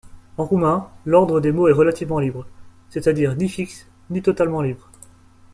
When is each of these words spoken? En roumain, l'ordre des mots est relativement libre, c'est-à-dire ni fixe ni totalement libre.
En 0.37 0.43
roumain, 0.45 0.89
l'ordre 1.05 1.39
des 1.41 1.51
mots 1.51 1.67
est 1.67 1.71
relativement 1.73 2.19
libre, 2.19 2.47
c'est-à-dire 2.89 3.35
ni 3.35 3.47
fixe 3.47 3.85
ni 4.09 4.23
totalement 4.23 4.63
libre. 4.63 4.89